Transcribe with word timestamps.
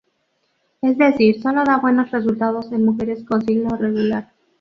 Es 0.81 0.97
decir, 0.97 1.39
solo 1.43 1.63
da 1.63 1.77
buenos 1.77 2.09
resultados 2.09 2.71
en 2.71 2.85
mujeres 2.85 3.23
con 3.23 3.43
ciclo 3.45 3.77
regular. 3.77 4.31